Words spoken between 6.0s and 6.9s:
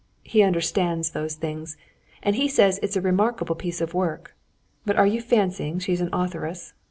an authoress?